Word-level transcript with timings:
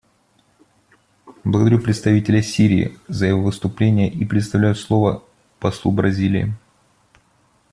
Благодарю 1.45 1.79
представителя 1.79 2.41
Сирии 2.41 2.97
за 3.07 3.27
его 3.27 3.43
выступление 3.43 4.09
и 4.09 4.25
предоставляю 4.25 4.73
слово 4.73 5.21
послу 5.59 5.91
Бразилии. 5.91 6.51